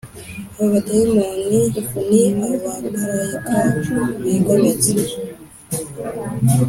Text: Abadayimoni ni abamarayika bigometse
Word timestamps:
Abadayimoni 0.61 1.43
ni 1.49 1.61
abamarayika 2.53 3.57
bigometse 4.21 4.93